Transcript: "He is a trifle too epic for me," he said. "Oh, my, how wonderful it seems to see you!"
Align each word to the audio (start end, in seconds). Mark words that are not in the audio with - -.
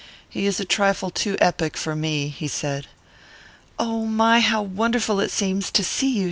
"He 0.27 0.47
is 0.47 0.59
a 0.59 0.65
trifle 0.65 1.11
too 1.11 1.37
epic 1.39 1.77
for 1.77 1.95
me," 1.95 2.29
he 2.29 2.47
said. 2.47 2.87
"Oh, 3.77 4.07
my, 4.07 4.39
how 4.39 4.63
wonderful 4.63 5.19
it 5.19 5.29
seems 5.29 5.69
to 5.69 5.83
see 5.83 6.09
you!" 6.09 6.19